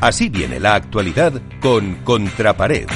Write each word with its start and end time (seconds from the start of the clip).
Así 0.00 0.28
viene 0.28 0.60
la 0.60 0.76
actualidad 0.76 1.32
con 1.60 1.96
Contrapared. 2.04 2.86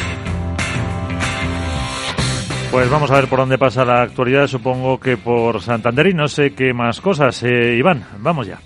Pues 2.70 2.88
vamos 2.88 3.10
a 3.10 3.16
ver 3.16 3.28
por 3.28 3.40
dónde 3.40 3.58
pasa 3.58 3.84
la 3.84 4.02
actualidad, 4.02 4.46
supongo 4.46 5.00
que 5.00 5.16
por 5.16 5.60
Santander 5.60 6.06
y 6.06 6.14
no 6.14 6.28
sé 6.28 6.54
qué 6.54 6.72
más 6.72 7.00
cosas. 7.00 7.42
Eh, 7.42 7.74
Iván, 7.76 8.06
vamos 8.18 8.46
ya. 8.46 8.60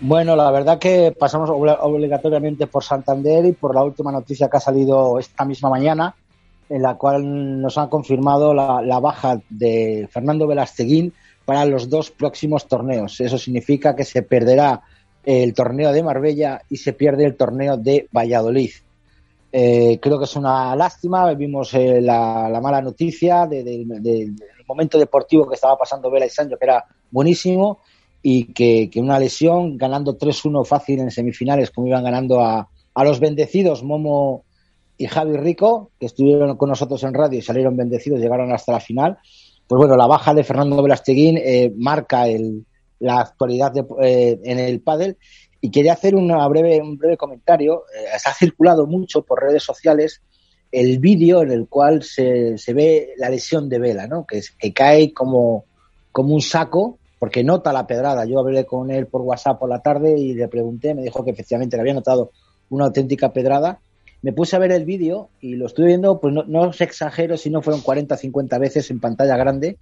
Bueno, 0.00 0.36
la 0.36 0.52
verdad 0.52 0.78
que 0.78 1.12
pasamos 1.18 1.50
obligatoriamente 1.50 2.68
por 2.68 2.84
Santander 2.84 3.44
y 3.44 3.52
por 3.52 3.74
la 3.74 3.82
última 3.82 4.12
noticia 4.12 4.48
que 4.48 4.56
ha 4.56 4.60
salido 4.60 5.18
esta 5.18 5.44
misma 5.44 5.68
mañana, 5.68 6.14
en 6.68 6.80
la 6.80 6.94
cual 6.94 7.60
nos 7.60 7.76
han 7.76 7.88
confirmado 7.88 8.54
la, 8.54 8.82
la 8.82 9.00
baja 9.00 9.40
de 9.50 10.08
Fernando 10.12 10.46
Velasteguín 10.46 11.12
para 11.44 11.64
los 11.64 11.90
dos 11.90 12.12
próximos 12.12 12.68
torneos. 12.68 13.20
Eso 13.20 13.36
significa 13.36 13.96
que 13.96 14.04
se 14.04 14.22
perderá 14.22 14.80
el 15.24 15.54
torneo 15.54 15.92
de 15.92 16.02
Marbella 16.02 16.62
y 16.68 16.76
se 16.76 16.92
pierde 16.92 17.24
el 17.24 17.36
torneo 17.36 17.76
de 17.76 18.08
Valladolid. 18.12 18.70
Eh, 19.56 19.98
creo 20.00 20.18
que 20.18 20.24
es 20.24 20.36
una 20.36 20.74
lástima. 20.74 21.32
Vimos 21.34 21.72
eh, 21.74 22.00
la, 22.00 22.58
mala 22.62 22.82
noticia 22.82 23.46
del 23.46 24.34
momento 24.66 24.98
deportivo 24.98 25.48
que 25.48 25.54
estaba 25.54 25.78
pasando 25.78 26.10
Vela 26.10 26.26
y 26.26 26.30
Sancho, 26.30 26.56
que 26.58 26.64
era 26.64 26.84
buenísimo, 27.10 27.78
y 28.20 28.52
que, 28.52 28.90
una 28.96 29.18
lesión, 29.18 29.76
ganando 29.76 30.18
3-1 30.18 30.64
fácil 30.64 31.00
en 31.00 31.10
semifinales, 31.10 31.70
como 31.70 31.86
iban 31.86 32.04
ganando 32.04 32.40
a, 32.40 32.68
los 33.04 33.20
bendecidos 33.20 33.82
Momo 33.82 34.44
y 34.96 35.06
Javi 35.06 35.36
Rico, 35.36 35.90
que 36.00 36.06
estuvieron 36.06 36.56
con 36.56 36.68
nosotros 36.68 37.02
en 37.04 37.14
radio 37.14 37.38
y 37.38 37.42
salieron 37.42 37.76
bendecidos, 37.76 38.20
llegaron 38.20 38.52
hasta 38.52 38.72
la 38.72 38.80
final. 38.80 39.18
Pues 39.68 39.78
bueno, 39.78 39.96
la 39.96 40.06
baja 40.06 40.34
de 40.34 40.44
Fernando 40.44 40.82
Velasteguín 40.82 41.36
eh, 41.38 41.72
marca 41.76 42.26
el, 42.26 42.64
la 43.04 43.20
actualidad 43.20 43.72
eh, 44.02 44.40
en 44.42 44.58
el 44.58 44.80
pádel 44.80 45.18
y 45.60 45.70
quería 45.70 45.92
hacer 45.92 46.14
una 46.14 46.46
breve, 46.48 46.80
un 46.80 46.96
breve 46.96 47.16
comentario. 47.16 47.84
Eh, 47.94 48.18
se 48.18 48.28
ha 48.28 48.32
circulado 48.32 48.86
mucho 48.86 49.22
por 49.22 49.42
redes 49.42 49.62
sociales 49.62 50.22
el 50.72 50.98
vídeo 50.98 51.42
en 51.42 51.52
el 51.52 51.68
cual 51.68 52.02
se, 52.02 52.58
se, 52.58 52.72
ve 52.72 53.10
la 53.16 53.28
lesión 53.28 53.68
de 53.68 53.78
Vela, 53.78 54.06
¿no? 54.08 54.26
que, 54.26 54.40
que 54.58 54.72
cae 54.72 55.12
como, 55.12 55.66
como 56.10 56.34
un 56.34 56.40
saco 56.40 56.98
porque 57.18 57.44
nota 57.44 57.72
la 57.72 57.86
pedrada. 57.86 58.24
Yo 58.24 58.40
hablé 58.40 58.64
con 58.64 58.90
él 58.90 59.06
por 59.06 59.20
WhatsApp 59.22 59.58
por 59.58 59.68
la 59.68 59.80
tarde 59.80 60.18
y 60.18 60.34
le 60.34 60.48
pregunté, 60.48 60.94
me 60.94 61.02
dijo 61.02 61.24
que 61.24 61.30
efectivamente 61.30 61.76
le 61.76 61.82
había 61.82 61.94
notado 61.94 62.30
una 62.70 62.86
auténtica 62.86 63.32
pedrada. 63.32 63.80
Me 64.22 64.32
puse 64.32 64.56
a 64.56 64.58
ver 64.58 64.72
el 64.72 64.84
vídeo 64.84 65.28
y 65.40 65.56
lo 65.56 65.66
estuve 65.66 65.86
viendo, 65.86 66.18
pues 66.20 66.34
no, 66.34 66.44
no 66.44 66.62
os 66.68 66.80
exagero 66.80 67.36
si 67.36 67.50
no 67.50 67.62
fueron 67.62 67.82
40 67.82 68.16
50 68.16 68.58
veces 68.58 68.90
en 68.90 69.00
pantalla 69.00 69.36
grande 69.36 69.78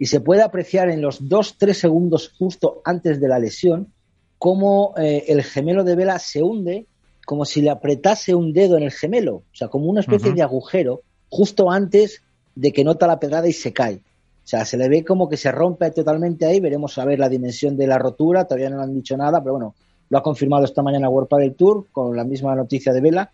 y 0.00 0.06
se 0.06 0.20
puede 0.20 0.40
apreciar 0.40 0.88
en 0.88 1.02
los 1.02 1.22
2-3 1.22 1.74
segundos 1.74 2.32
justo 2.38 2.80
antes 2.86 3.20
de 3.20 3.28
la 3.28 3.38
lesión 3.38 3.92
cómo 4.38 4.94
eh, 4.96 5.26
el 5.28 5.42
gemelo 5.42 5.84
de 5.84 5.94
Vela 5.94 6.18
se 6.18 6.42
hunde 6.42 6.86
como 7.26 7.44
si 7.44 7.60
le 7.60 7.68
apretase 7.68 8.34
un 8.34 8.54
dedo 8.54 8.78
en 8.78 8.84
el 8.84 8.92
gemelo, 8.92 9.34
o 9.34 9.44
sea, 9.52 9.68
como 9.68 9.84
una 9.84 10.00
especie 10.00 10.32
de 10.32 10.42
agujero 10.42 11.02
justo 11.28 11.70
antes 11.70 12.22
de 12.54 12.72
que 12.72 12.82
nota 12.82 13.06
la 13.06 13.20
pedrada 13.20 13.46
y 13.46 13.52
se 13.52 13.74
cae. 13.74 13.96
O 13.96 14.48
sea, 14.50 14.64
se 14.64 14.78
le 14.78 14.88
ve 14.88 15.04
como 15.04 15.28
que 15.28 15.36
se 15.36 15.52
rompe 15.52 15.90
totalmente 15.90 16.46
ahí, 16.46 16.60
veremos 16.60 16.96
a 16.96 17.04
ver 17.04 17.18
la 17.18 17.28
dimensión 17.28 17.76
de 17.76 17.86
la 17.86 17.98
rotura, 17.98 18.46
todavía 18.46 18.70
no 18.70 18.80
han 18.80 18.94
dicho 18.94 19.18
nada, 19.18 19.40
pero 19.40 19.52
bueno, 19.52 19.74
lo 20.08 20.18
ha 20.18 20.22
confirmado 20.22 20.64
esta 20.64 20.82
mañana 20.82 21.10
World 21.10 21.28
del 21.38 21.54
Tour 21.54 21.86
con 21.92 22.16
la 22.16 22.24
misma 22.24 22.54
noticia 22.56 22.94
de 22.94 23.02
Vela 23.02 23.30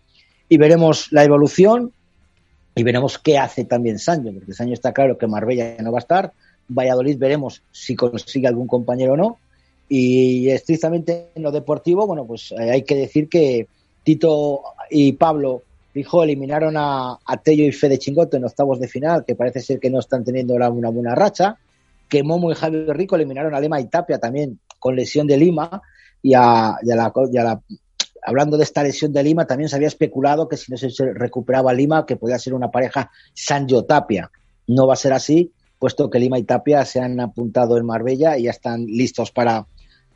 y 0.49 0.57
veremos 0.57 1.13
la 1.13 1.23
evolución 1.23 1.93
y 2.75 2.83
veremos 2.83 3.17
qué 3.17 3.37
hace 3.37 3.63
también 3.63 3.97
Sancho, 3.97 4.33
porque 4.33 4.53
Sancho 4.53 4.73
está 4.73 4.91
claro 4.91 5.17
que 5.17 5.27
Marbella 5.27 5.77
no 5.81 5.93
va 5.93 5.99
a 5.99 6.01
estar, 6.05 6.33
Valladolid 6.69 7.17
veremos 7.17 7.61
si 7.71 7.95
consigue 7.95 8.47
algún 8.47 8.67
compañero 8.67 9.13
o 9.13 9.17
no. 9.17 9.39
Y 9.89 10.49
estrictamente 10.49 11.29
en 11.35 11.43
lo 11.43 11.51
deportivo, 11.51 12.05
bueno, 12.05 12.25
pues 12.25 12.51
eh, 12.51 12.71
hay 12.71 12.83
que 12.83 12.95
decir 12.95 13.29
que 13.29 13.67
Tito 14.03 14.61
y 14.89 15.13
Pablo 15.13 15.63
Fijo 15.93 16.23
eliminaron 16.23 16.75
a, 16.77 17.17
Tello 17.43 17.63
y 17.63 17.71
Fede 17.71 17.97
Chingoto 17.97 18.37
en 18.37 18.43
octavos 18.43 18.79
de 18.79 18.87
final, 18.87 19.25
que 19.25 19.35
parece 19.35 19.61
ser 19.61 19.79
que 19.79 19.89
no 19.89 19.99
están 19.99 20.23
teniendo 20.23 20.53
una 20.53 20.89
buena 20.89 21.15
racha. 21.15 21.57
Que 22.07 22.23
Momo 22.23 22.51
y 22.51 22.55
Javier 22.55 22.95
Rico 22.95 23.15
eliminaron 23.15 23.55
a 23.55 23.59
Lima 23.59 23.81
y 23.81 23.87
Tapia 23.87 24.19
también 24.19 24.59
con 24.79 24.95
lesión 24.95 25.25
de 25.25 25.37
Lima. 25.37 25.81
Y 26.21 26.33
a, 26.35 26.77
la, 26.83 27.61
hablando 28.23 28.57
de 28.57 28.63
esta 28.63 28.83
lesión 28.83 29.11
de 29.11 29.23
Lima, 29.23 29.47
también 29.47 29.69
se 29.69 29.75
había 29.75 29.87
especulado 29.87 30.47
que 30.47 30.57
si 30.57 30.71
no 30.71 30.77
se 30.77 30.89
recuperaba 31.13 31.73
Lima, 31.73 32.05
que 32.05 32.15
podía 32.15 32.37
ser 32.37 32.53
una 32.53 32.69
pareja 32.69 33.09
Sanjo 33.33 33.85
Tapia. 33.85 34.29
No 34.67 34.85
va 34.85 34.93
a 34.93 34.97
ser 34.97 35.13
así 35.13 35.51
puesto 35.79 36.09
que 36.09 36.19
Lima 36.19 36.39
y 36.39 36.43
Tapia 36.43 36.85
se 36.85 36.99
han 36.99 37.19
apuntado 37.19 37.77
en 37.77 37.85
Marbella 37.85 38.37
y 38.37 38.43
ya 38.43 38.51
están 38.51 38.85
listos 38.85 39.31
para, 39.31 39.67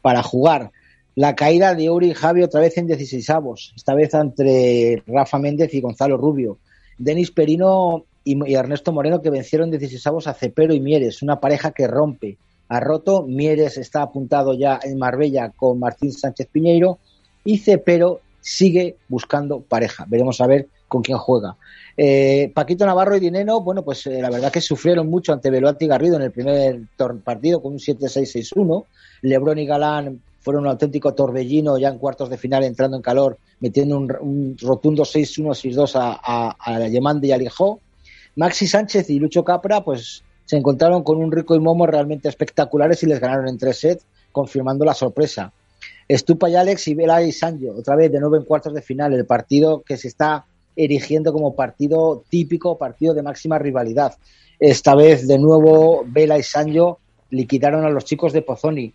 para 0.01 0.23
jugar. 0.23 0.71
La 1.15 1.35
caída 1.35 1.75
de 1.75 1.89
Uri 1.89 2.11
y 2.11 2.13
Javi 2.13 2.41
otra 2.41 2.61
vez 2.61 2.77
en 2.77 2.87
16 2.87 3.29
avos, 3.29 3.73
esta 3.75 3.93
vez 3.93 4.13
entre 4.13 5.03
Rafa 5.05 5.39
Méndez 5.39 5.73
y 5.73 5.81
Gonzalo 5.81 6.17
Rubio. 6.17 6.57
Denis 6.97 7.31
Perino 7.31 8.05
y, 8.23 8.53
Ernesto 8.53 8.91
Moreno 8.91 9.21
que 9.21 9.29
vencieron 9.29 9.71
16 9.71 10.05
avos 10.07 10.27
a 10.27 10.33
Cepero 10.33 10.73
y 10.73 10.79
Mieres, 10.79 11.21
una 11.21 11.39
pareja 11.39 11.71
que 11.71 11.87
rompe. 11.87 12.37
Ha 12.69 12.79
roto, 12.79 13.23
Mieres 13.23 13.77
está 13.77 14.03
apuntado 14.03 14.53
ya 14.53 14.79
en 14.81 14.97
Marbella 14.97 15.51
con 15.55 15.79
Martín 15.79 16.13
Sánchez 16.13 16.47
Piñeiro 16.47 16.99
y 17.43 17.57
Cepero 17.57 18.21
sigue 18.41 18.97
buscando 19.07 19.61
pareja. 19.61 20.05
Veremos 20.07 20.41
a 20.41 20.47
ver 20.47 20.67
con 20.87 21.01
quién 21.01 21.17
juega. 21.17 21.55
Eh, 21.95 22.51
Paquito 22.53 22.85
Navarro 22.85 23.15
y 23.15 23.19
Dineno, 23.19 23.61
bueno, 23.61 23.83
pues 23.83 24.05
eh, 24.07 24.21
la 24.21 24.29
verdad 24.29 24.51
que 24.51 24.59
sufrieron 24.59 25.07
mucho 25.07 25.31
ante 25.31 25.49
Veloati 25.49 25.85
y 25.85 25.87
Garrido 25.87 26.17
en 26.17 26.23
el 26.23 26.31
primer 26.31 26.81
partido 27.23 27.61
con 27.61 27.73
un 27.73 27.79
7-6-6-1. 27.79 28.85
Lebrón 29.21 29.59
y 29.59 29.65
Galán 29.65 30.21
fueron 30.41 30.63
un 30.63 30.69
auténtico 30.69 31.13
torbellino 31.13 31.77
ya 31.77 31.89
en 31.89 31.99
cuartos 31.99 32.29
de 32.29 32.37
final 32.37 32.63
entrando 32.63 32.97
en 32.97 33.03
calor, 33.03 33.37
metiendo 33.59 33.97
un, 33.97 34.57
rotundo 34.59 35.03
6-1-6-2 35.03 35.95
a, 35.95 36.19
a, 36.21 36.55
a 36.59 36.87
Yemande 36.87 37.27
y 37.27 37.31
Alijó. 37.31 37.79
Maxi 38.35 38.67
Sánchez 38.67 39.09
y 39.09 39.19
Lucho 39.19 39.43
Capra, 39.43 39.83
pues 39.83 40.23
se 40.45 40.57
encontraron 40.57 41.03
con 41.03 41.17
un 41.17 41.31
rico 41.31 41.55
y 41.55 41.59
momo 41.59 41.85
realmente 41.85 42.27
espectaculares 42.27 43.03
y 43.03 43.05
les 43.05 43.19
ganaron 43.19 43.47
en 43.47 43.57
tres 43.57 43.79
sets, 43.79 44.05
confirmando 44.31 44.83
la 44.83 44.93
sorpresa. 44.93 45.53
Estupa 46.07 46.49
y 46.49 46.55
Alex 46.55 46.87
y 46.87 46.95
Vela 46.95 47.23
y 47.23 47.31
Sancho, 47.31 47.73
otra 47.77 47.95
vez 47.95 48.11
de 48.11 48.19
nuevo 48.19 48.35
en 48.35 48.43
cuartos 48.43 48.73
de 48.73 48.81
final, 48.81 49.13
el 49.13 49.25
partido 49.25 49.81
que 49.81 49.97
se 49.97 50.07
está 50.07 50.45
erigiendo 50.75 51.33
como 51.33 51.55
partido 51.55 52.23
típico, 52.29 52.77
partido 52.77 53.13
de 53.13 53.23
máxima 53.23 53.57
rivalidad. 53.59 54.15
Esta 54.59 54.95
vez, 54.95 55.27
de 55.27 55.39
nuevo, 55.39 56.03
Vela 56.05 56.37
y 56.37 56.43
Sancho 56.43 56.99
liquidaron 57.29 57.85
a 57.85 57.89
los 57.89 58.05
chicos 58.05 58.33
de 58.33 58.41
Pozzoni. 58.41 58.93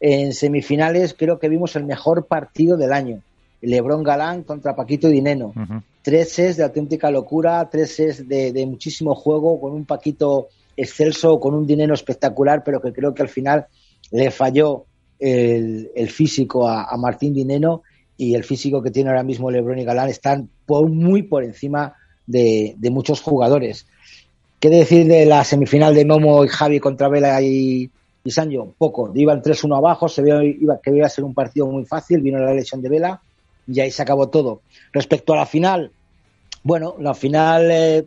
En 0.00 0.32
semifinales 0.34 1.14
creo 1.14 1.38
que 1.38 1.48
vimos 1.48 1.74
el 1.76 1.84
mejor 1.84 2.26
partido 2.26 2.76
del 2.76 2.92
año. 2.92 3.22
Lebrón 3.62 4.02
Galán 4.02 4.42
contra 4.42 4.76
Paquito 4.76 5.08
Dineno. 5.08 5.54
Tres 6.02 6.32
ses 6.32 6.56
de 6.56 6.64
auténtica 6.64 7.10
locura, 7.10 7.68
tres 7.70 7.96
ses 7.96 8.28
de, 8.28 8.66
muchísimo 8.66 9.14
juego, 9.14 9.60
con 9.60 9.72
un 9.72 9.86
Paquito 9.86 10.48
excelso, 10.76 11.40
con 11.40 11.54
un 11.54 11.66
Dineno 11.66 11.94
espectacular, 11.94 12.62
pero 12.62 12.80
que 12.80 12.92
creo 12.92 13.14
que 13.14 13.22
al 13.22 13.28
final 13.28 13.66
le 14.10 14.30
falló 14.30 14.84
el, 15.18 16.10
físico 16.10 16.68
a, 16.68 16.96
Martín 16.96 17.34
Dineno 17.34 17.82
y 18.16 18.34
el 18.34 18.44
físico 18.44 18.82
que 18.82 18.90
tiene 18.90 19.10
ahora 19.10 19.22
mismo 19.22 19.50
Lebron 19.50 19.78
y 19.78 19.84
Galán 19.84 20.08
están 20.08 20.48
muy 20.66 21.22
por 21.22 21.44
encima 21.44 21.94
de, 22.26 22.76
muchos 22.90 23.20
jugadores. 23.20 23.86
¿Qué 24.60 24.70
decir 24.70 25.06
de 25.06 25.26
la 25.26 25.44
semifinal 25.44 25.94
de 25.94 26.04
Momo 26.04 26.44
y 26.44 26.48
Javi 26.48 26.80
contra 26.80 27.08
Vela 27.08 27.40
y, 27.42 27.90
y 28.24 28.30
Sancho? 28.30 28.74
Poco. 28.78 29.12
Iban 29.14 29.42
3-1 29.42 29.76
abajo, 29.76 30.08
se 30.08 30.22
veía 30.22 30.42
iba, 30.42 30.80
que 30.80 30.90
iba 30.96 31.06
a 31.06 31.10
ser 31.10 31.24
un 31.24 31.34
partido 31.34 31.66
muy 31.66 31.84
fácil, 31.84 32.20
vino 32.20 32.38
la 32.38 32.54
lesión 32.54 32.80
de 32.80 32.88
Vela 32.88 33.20
y 33.66 33.80
ahí 33.80 33.90
se 33.90 34.02
acabó 34.02 34.28
todo. 34.28 34.62
Respecto 34.92 35.34
a 35.34 35.36
la 35.36 35.46
final, 35.46 35.90
bueno, 36.62 36.96
la 36.98 37.14
final 37.14 37.70
eh, 37.70 38.06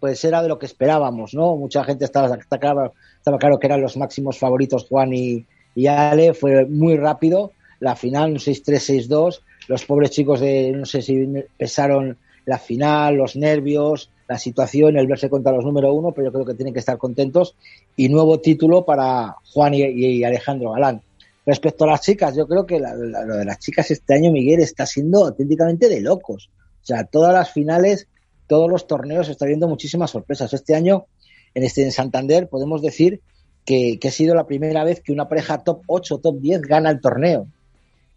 pues 0.00 0.24
era 0.24 0.42
de 0.42 0.48
lo 0.48 0.58
que 0.58 0.66
esperábamos, 0.66 1.34
¿no? 1.34 1.56
Mucha 1.56 1.84
gente 1.84 2.04
estaba, 2.04 2.36
claro, 2.36 2.92
estaba 3.18 3.38
claro 3.38 3.58
que 3.58 3.66
eran 3.66 3.80
los 3.80 3.96
máximos 3.96 4.38
favoritos 4.38 4.86
Juan 4.88 5.12
y, 5.12 5.46
y 5.74 5.86
Ale, 5.86 6.34
fue 6.34 6.66
muy 6.66 6.96
rápido 6.96 7.52
la 7.80 7.96
final, 7.96 8.32
un 8.32 8.38
6-3-6-2. 8.38 9.40
Los 9.68 9.84
pobres 9.84 10.10
chicos 10.10 10.40
de, 10.40 10.72
no 10.72 10.86
sé 10.86 11.02
si 11.02 11.26
pesaron 11.56 12.16
la 12.44 12.58
final, 12.58 13.16
los 13.16 13.36
nervios, 13.36 14.10
la 14.28 14.38
situación, 14.38 14.96
el 14.96 15.06
verse 15.06 15.28
contra 15.28 15.52
los 15.52 15.64
número 15.64 15.92
uno, 15.92 16.12
pero 16.12 16.28
yo 16.28 16.32
creo 16.32 16.44
que 16.44 16.54
tienen 16.54 16.72
que 16.72 16.80
estar 16.80 16.98
contentos. 16.98 17.56
Y 17.96 18.08
nuevo 18.08 18.40
título 18.40 18.84
para 18.84 19.36
Juan 19.52 19.74
y, 19.74 20.24
Alejandro 20.24 20.72
Galán. 20.72 21.02
Respecto 21.44 21.84
a 21.84 21.88
las 21.88 22.02
chicas, 22.02 22.36
yo 22.36 22.46
creo 22.46 22.64
que 22.66 22.78
lo 22.78 23.36
de 23.36 23.44
las 23.44 23.58
chicas 23.58 23.90
este 23.90 24.14
año, 24.14 24.30
Miguel, 24.30 24.60
está 24.60 24.86
siendo 24.86 25.26
auténticamente 25.26 25.88
de 25.88 26.00
locos. 26.00 26.50
O 26.82 26.86
sea, 26.86 27.04
todas 27.04 27.32
las 27.32 27.50
finales, 27.50 28.06
todos 28.46 28.70
los 28.70 28.86
torneos, 28.86 29.28
está 29.28 29.46
viendo 29.46 29.68
muchísimas 29.68 30.10
sorpresas. 30.10 30.52
Este 30.52 30.74
año, 30.74 31.06
en 31.54 31.64
este 31.64 31.82
en 31.82 31.92
Santander, 31.92 32.48
podemos 32.48 32.80
decir 32.80 33.20
que, 33.64 33.98
ha 34.02 34.10
sido 34.10 34.34
la 34.34 34.46
primera 34.46 34.84
vez 34.84 35.00
que 35.00 35.12
una 35.12 35.28
pareja 35.28 35.62
top 35.62 35.82
8, 35.86 36.18
top 36.18 36.38
10 36.40 36.62
gana 36.62 36.90
el 36.90 37.00
torneo 37.00 37.46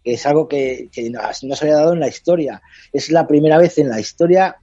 es 0.06 0.24
algo 0.24 0.46
que, 0.46 0.88
no, 1.10 1.56
se 1.56 1.64
había 1.64 1.78
dado 1.78 1.92
en 1.92 2.00
la 2.00 2.08
historia. 2.08 2.62
Es 2.92 3.10
la 3.10 3.26
primera 3.26 3.58
vez 3.58 3.76
en 3.78 3.88
la 3.88 3.98
historia 3.98 4.56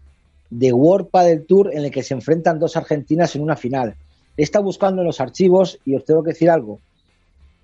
de 0.50 0.71
World 0.71 1.09
del 1.12 1.45
Tour 1.45 1.74
en 1.74 1.83
el 1.83 1.91
que 1.91 2.01
se 2.01 2.13
enfrentan 2.13 2.59
dos 2.59 2.77
argentinas 2.77 3.35
en 3.35 3.41
una 3.41 3.57
final. 3.57 3.95
He 4.38 4.44
estado 4.44 4.63
buscando 4.63 5.01
en 5.01 5.07
los 5.07 5.19
archivos 5.19 5.80
y 5.83 5.95
os 5.95 6.06
tengo 6.06 6.24
que 6.24 6.31
decir 6.31 6.50
algo. 6.50 6.80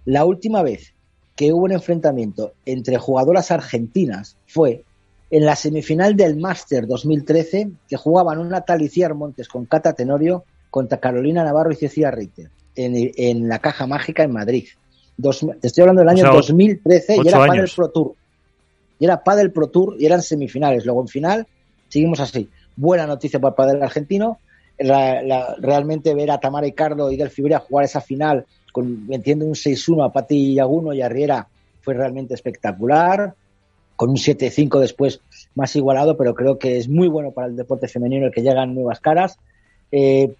La 0.03 0.25
última 0.25 0.61
vez 0.61 0.93
que 1.37 1.53
hubo 1.53 1.63
un 1.63 1.71
enfrentamiento 1.71 2.51
entre 2.65 2.97
jugadoras 2.97 3.49
argentinas 3.49 4.35
fue 4.45 4.83
en 5.31 5.45
la 5.45 5.55
semifinal 5.55 6.17
del 6.17 6.35
Master 6.35 6.85
2013, 6.85 7.71
que 7.87 7.95
jugaban 7.95 8.39
una 8.39 8.61
Taliciar 8.61 9.13
Montes 9.13 9.47
con 9.47 9.65
Cata 9.65 9.93
Tenorio 9.93 10.43
contra 10.69 10.99
Carolina 10.99 11.45
Navarro 11.45 11.71
y 11.71 11.75
Cecilia 11.75 12.11
Reiter, 12.11 12.49
en, 12.75 13.47
la 13.47 13.59
Caja 13.59 13.87
Mágica 13.87 14.23
en 14.23 14.31
Madrid. 14.31 14.67
te 15.21 15.67
estoy 15.67 15.81
hablando 15.81 16.01
del 16.01 16.09
año 16.09 16.31
2013 16.31 17.17
y 17.23 17.27
era 17.27 17.37
Padel 17.37 17.69
Pro 17.75 17.89
Tour. 17.89 18.13
Y 18.99 19.05
era 19.05 19.23
Padel 19.23 19.51
Pro 19.51 19.67
Tour 19.67 19.95
y 19.99 20.05
eran 20.05 20.21
semifinales. 20.21 20.85
Luego 20.85 21.01
en 21.01 21.07
final 21.07 21.47
seguimos 21.87 22.19
así. 22.19 22.49
Buena 22.75 23.05
noticia 23.05 23.39
para 23.39 23.51
el 23.51 23.55
Padel 23.55 23.83
argentino. 23.83 24.39
realmente 24.77 26.13
ver 26.13 26.31
a 26.31 26.39
Tamara 26.39 26.65
Ricardo 26.65 27.11
y 27.11 27.17
Del 27.17 27.29
Fibrea 27.29 27.59
jugar 27.59 27.85
esa 27.85 28.01
final 28.01 28.45
con, 28.71 29.07
entiendo, 29.09 29.45
un 29.45 29.53
6-1 29.53 30.05
a 30.05 30.11
Pati 30.11 30.53
Yaguno 30.55 30.93
y 30.93 31.01
a 31.01 31.09
Riera 31.09 31.47
fue 31.81 31.93
realmente 31.93 32.33
espectacular 32.33 33.33
con 33.95 34.11
un 34.11 34.15
7-5 34.15 34.79
después 34.79 35.19
más 35.55 35.75
igualado, 35.75 36.15
pero 36.15 36.33
creo 36.33 36.57
que 36.57 36.77
es 36.77 36.87
muy 36.87 37.09
bueno 37.09 37.31
para 37.31 37.47
el 37.47 37.57
deporte 37.57 37.89
femenino 37.89 38.27
el 38.27 38.31
que 38.31 38.41
llegan 38.41 38.73
nuevas 38.73 39.01
caras. 39.01 39.37
Eh, 39.91 40.33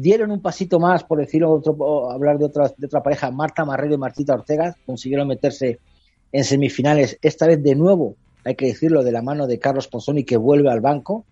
dieron 0.00 0.30
un 0.30 0.40
pasito 0.40 0.78
más, 0.78 1.02
por 1.02 1.18
decirlo, 1.18 1.50
otro, 1.50 2.10
hablar 2.10 2.38
de 2.38 2.44
otra, 2.44 2.72
de 2.76 2.86
otra 2.86 3.02
pareja, 3.02 3.32
Marta 3.32 3.64
Marrero 3.64 3.94
y 3.94 3.98
Martita 3.98 4.34
Ortega, 4.34 4.76
consiguieron 4.86 5.26
meterse 5.26 5.80
en 6.30 6.44
semifinales, 6.44 7.18
esta 7.20 7.48
vez 7.48 7.60
de 7.62 7.74
nuevo, 7.74 8.14
hay 8.44 8.54
que 8.54 8.66
decirlo, 8.66 9.02
de 9.02 9.10
la 9.10 9.22
mano 9.22 9.48
de 9.48 9.58
Carlos 9.58 9.88
Ponzoni 9.88 10.22
que 10.22 10.36
vuelve 10.36 10.70
al 10.70 10.80
banco. 10.80 11.24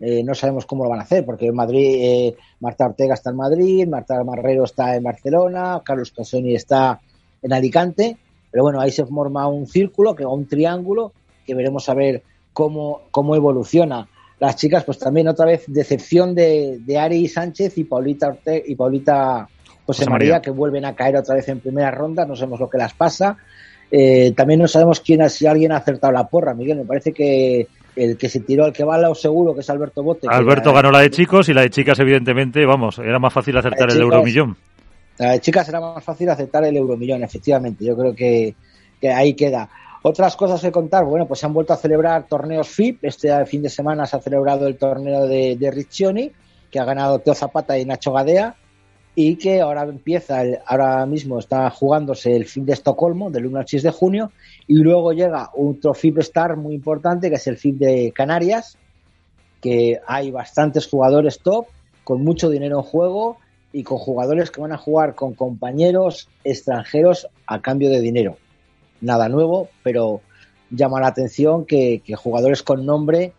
Eh, 0.00 0.22
no 0.22 0.34
sabemos 0.34 0.66
cómo 0.66 0.84
lo 0.84 0.90
van 0.90 1.00
a 1.00 1.02
hacer, 1.02 1.24
porque 1.24 1.46
en 1.46 1.54
Madrid, 1.54 1.96
eh, 1.98 2.36
Marta 2.60 2.86
Ortega 2.86 3.14
está 3.14 3.30
en 3.30 3.36
Madrid, 3.36 3.86
Marta 3.88 4.22
Marrero 4.22 4.64
está 4.64 4.96
en 4.96 5.02
Barcelona, 5.02 5.80
Carlos 5.84 6.10
Ponzoni 6.10 6.54
está 6.54 7.00
en 7.42 7.52
Alicante, 7.52 8.16
pero 8.50 8.64
bueno, 8.64 8.80
ahí 8.80 8.90
se 8.90 9.06
forma 9.06 9.46
un 9.48 9.66
círculo, 9.66 10.14
que 10.14 10.26
un 10.26 10.46
triángulo, 10.46 11.12
que 11.46 11.54
veremos 11.54 11.88
a 11.88 11.94
ver 11.94 12.22
cómo, 12.52 13.02
cómo 13.10 13.34
evoluciona. 13.34 14.08
Las 14.40 14.56
chicas, 14.56 14.84
pues 14.84 14.98
también 14.98 15.28
otra 15.28 15.46
vez 15.46 15.64
decepción 15.66 16.34
de, 16.34 16.78
de 16.80 16.98
Ari 16.98 17.28
Sánchez 17.28 17.78
y 17.78 17.84
Paulita 17.84 18.28
Ortega, 18.28 18.64
y 18.66 18.74
Paulita 18.74 19.46
José 19.86 20.08
María, 20.08 20.40
que 20.40 20.50
vuelven 20.50 20.84
a 20.84 20.94
caer 20.94 21.16
otra 21.16 21.34
vez 21.34 21.48
en 21.48 21.60
primera 21.60 21.90
ronda, 21.90 22.24
no 22.24 22.34
sabemos 22.34 22.60
lo 22.60 22.70
que 22.70 22.78
las 22.78 22.94
pasa. 22.94 23.36
Eh, 23.90 24.32
también 24.36 24.60
no 24.60 24.68
sabemos 24.68 25.00
quién 25.00 25.28
si 25.28 25.46
alguien 25.46 25.72
ha 25.72 25.78
acertado 25.78 26.12
la 26.12 26.28
porra, 26.28 26.54
Miguel. 26.54 26.78
Me 26.78 26.84
parece 26.84 27.12
que 27.12 27.66
el 27.96 28.16
que 28.16 28.28
se 28.28 28.40
tiró, 28.40 28.66
el 28.66 28.72
que 28.72 28.84
va 28.84 28.94
al 28.94 29.02
lado 29.02 29.14
seguro, 29.14 29.54
que 29.54 29.60
es 29.60 29.70
Alberto 29.70 30.02
Bote. 30.02 30.28
Alberto 30.30 30.72
ganó 30.72 30.90
la 30.90 31.00
de 31.00 31.10
chicos 31.10 31.48
y 31.48 31.54
la 31.54 31.62
de 31.62 31.70
chicas, 31.70 31.98
evidentemente, 31.98 32.64
vamos, 32.64 32.98
era 32.98 33.18
más 33.18 33.32
fácil 33.32 33.56
acertar 33.56 33.90
el 33.90 34.00
euromillón. 34.00 34.56
La 35.18 35.32
de 35.32 35.40
chicas 35.40 35.68
era 35.68 35.80
más 35.80 36.02
fácil 36.02 36.30
aceptar 36.30 36.64
el 36.64 36.76
euromillón, 36.76 37.22
efectivamente. 37.22 37.84
Yo 37.84 37.96
creo 37.96 38.14
que, 38.14 38.54
ahí 39.14 39.34
queda. 39.34 39.68
Otras 40.02 40.34
cosas 40.34 40.62
que 40.62 40.72
contar, 40.72 41.04
bueno, 41.04 41.26
pues 41.26 41.40
se 41.40 41.46
han 41.46 41.52
vuelto 41.52 41.74
a 41.74 41.76
celebrar 41.76 42.26
torneos 42.26 42.68
FIP. 42.68 43.04
Este 43.04 43.44
fin 43.44 43.62
de 43.62 43.68
semana 43.68 44.06
se 44.06 44.16
ha 44.16 44.20
celebrado 44.20 44.66
el 44.66 44.78
torneo 44.78 45.26
de, 45.26 45.56
de 45.56 45.70
Riccioni, 45.70 46.32
que 46.70 46.78
ha 46.78 46.84
ganado 46.84 47.18
Teo 47.18 47.34
Zapata 47.34 47.78
y 47.78 47.84
Nacho 47.84 48.12
Gadea, 48.12 48.56
y 49.14 49.36
que 49.36 49.60
ahora 49.60 49.82
empieza, 49.82 50.42
ahora 50.64 51.04
mismo 51.04 51.38
está 51.38 51.68
jugándose 51.68 52.34
el 52.34 52.46
FIP 52.46 52.64
de 52.64 52.72
Estocolmo, 52.72 53.30
del 53.30 53.46
1 53.46 53.58
al 53.58 53.68
6 53.68 53.82
de 53.82 53.90
junio, 53.90 54.32
y 54.66 54.76
luego 54.76 55.12
llega 55.12 55.50
otro 55.54 55.92
FIP 55.92 56.18
Star 56.18 56.56
muy 56.56 56.74
importante, 56.74 57.28
que 57.28 57.36
es 57.36 57.46
el 57.46 57.58
FIP 57.58 57.78
de 57.78 58.12
Canarias, 58.12 58.78
que 59.60 60.00
hay 60.06 60.30
bastantes 60.30 60.86
jugadores 60.88 61.40
top, 61.40 61.66
con 62.04 62.24
mucho 62.24 62.48
dinero 62.48 62.78
en 62.78 62.84
juego, 62.84 63.36
y 63.72 63.82
con 63.82 63.98
jugadores 63.98 64.50
que 64.50 64.60
van 64.60 64.72
a 64.72 64.78
jugar 64.78 65.14
con 65.14 65.34
compañeros 65.34 66.28
extranjeros 66.42 67.28
a 67.46 67.60
cambio 67.60 67.90
de 67.90 68.00
dinero. 68.00 68.36
Nada 69.00 69.28
nuevo, 69.28 69.68
pero 69.82 70.20
llama 70.70 71.00
la 71.00 71.08
atención 71.08 71.64
que, 71.64 72.02
jugadores 72.16 72.62
con 72.62 72.86
nombre 72.86 73.32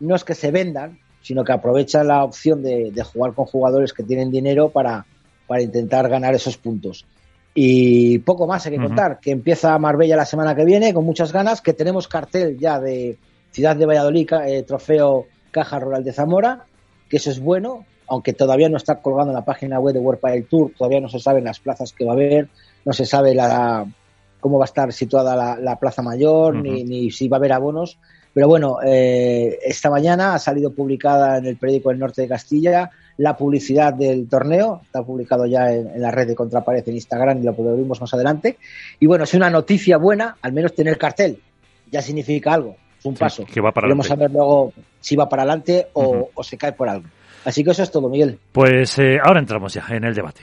no 0.00 0.14
es 0.14 0.24
que 0.24 0.34
se 0.34 0.50
vendan, 0.50 0.98
sino 1.22 1.44
que 1.44 1.52
aprovechan 1.52 2.06
la 2.06 2.24
opción 2.24 2.62
de, 2.62 2.92
jugar 3.02 3.34
con 3.34 3.46
jugadores 3.46 3.92
que 3.92 4.02
tienen 4.02 4.30
dinero 4.30 4.70
para, 4.70 5.06
para, 5.46 5.62
intentar 5.62 6.08
ganar 6.08 6.34
esos 6.34 6.56
puntos. 6.56 7.04
Y 7.54 8.18
poco 8.20 8.46
más 8.46 8.64
hay 8.66 8.72
que 8.72 8.84
contar, 8.84 9.18
que 9.18 9.32
empieza 9.32 9.76
Marbella 9.78 10.16
la 10.16 10.24
semana 10.24 10.54
que 10.54 10.64
viene 10.64 10.94
con 10.94 11.04
muchas 11.04 11.32
ganas, 11.32 11.60
que 11.60 11.72
tenemos 11.72 12.06
cartel 12.06 12.56
ya 12.58 12.78
de 12.78 13.18
Ciudad 13.50 13.74
de 13.74 13.86
Valladolid, 13.86 14.28
eh, 14.46 14.62
trofeo 14.62 15.26
Caja 15.50 15.80
Rural 15.80 16.04
de 16.04 16.12
Zamora, 16.12 16.66
que 17.08 17.16
eso 17.16 17.30
es 17.30 17.40
bueno, 17.40 17.84
aunque 18.06 18.32
todavía 18.32 18.68
no 18.68 18.76
está 18.76 19.00
colgando 19.00 19.32
en 19.32 19.36
la 19.36 19.44
página 19.44 19.80
web 19.80 19.94
de 19.94 20.00
World 20.00 20.20
Padel 20.20 20.46
Tour, 20.46 20.72
todavía 20.76 21.00
no 21.00 21.08
se 21.08 21.18
saben 21.18 21.44
las 21.44 21.58
plazas 21.58 21.92
que 21.92 22.04
va 22.04 22.12
a 22.12 22.14
haber, 22.14 22.48
no 22.84 22.92
se 22.92 23.04
sabe 23.04 23.34
la, 23.34 23.86
cómo 24.40 24.58
va 24.58 24.64
a 24.64 24.66
estar 24.66 24.92
situada 24.92 25.56
la, 25.56 25.78
plaza 25.78 26.02
mayor, 26.02 26.54
ni, 26.54 27.10
si 27.10 27.28
va 27.28 27.36
a 27.36 27.38
haber 27.38 27.52
abonos. 27.52 27.98
Pero 28.32 28.46
bueno, 28.46 28.78
eh, 28.84 29.58
esta 29.64 29.90
mañana 29.90 30.34
ha 30.34 30.38
salido 30.38 30.72
publicada 30.72 31.38
en 31.38 31.46
el 31.46 31.56
periódico 31.56 31.90
El 31.90 31.98
Norte 31.98 32.22
de 32.22 32.28
Castilla 32.28 32.90
la 33.16 33.36
publicidad 33.36 33.92
del 33.94 34.28
torneo, 34.28 34.80
está 34.84 35.02
publicado 35.02 35.44
ya 35.44 35.72
en, 35.72 36.00
la 36.00 36.12
red 36.12 36.28
de 36.28 36.36
Contrapared 36.36 36.88
en 36.88 36.94
Instagram 36.94 37.38
y 37.38 37.42
lo 37.42 37.52
podremos 37.52 38.00
más 38.00 38.14
adelante. 38.14 38.58
Y 39.00 39.06
bueno, 39.06 39.24
es 39.24 39.34
una 39.34 39.50
noticia 39.50 39.96
buena, 39.96 40.36
al 40.40 40.52
menos 40.52 40.72
tener 40.72 40.96
cartel, 40.98 41.40
ya 41.90 42.00
significa 42.00 42.54
algo, 42.54 42.76
es 42.96 43.04
un 43.04 43.14
paso. 43.14 43.44
Que 43.44 43.60
va 43.60 43.72
para 43.72 43.88
a 43.88 44.14
ver 44.14 44.30
luego 44.30 44.72
si 45.00 45.16
va 45.16 45.28
para 45.28 45.42
adelante 45.42 45.88
o 45.94 46.30
se 46.44 46.56
cae 46.56 46.72
por 46.72 46.88
algo. 46.88 47.08
Así 47.44 47.64
que 47.64 47.70
eso 47.70 47.82
es 47.82 47.90
todo, 47.90 48.08
Miguel. 48.08 48.38
Pues 48.52 48.98
eh, 48.98 49.18
ahora 49.22 49.40
entramos 49.40 49.72
ya 49.72 49.84
en 49.88 50.04
el 50.04 50.14
debate. 50.14 50.42